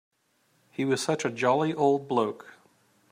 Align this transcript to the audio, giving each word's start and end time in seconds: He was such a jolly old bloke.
He 0.71 0.83
was 0.83 0.99
such 0.99 1.25
a 1.25 1.29
jolly 1.29 1.75
old 1.75 2.07
bloke. 2.07 2.55